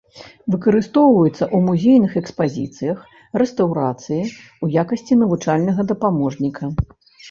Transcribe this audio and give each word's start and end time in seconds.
Выкарыстоўваецца 0.53 1.39
ў 1.39 1.57
музейных 1.67 2.17
экспазіцыях, 2.23 2.97
рэстаўрацыі, 3.45 4.21
у 4.65 4.75
якасці 4.89 5.23
навучальнага 5.25 5.91
дапаможніка. 5.95 6.63